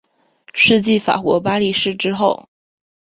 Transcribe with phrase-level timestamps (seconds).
[0.51, 2.49] 是继法国巴黎市之后。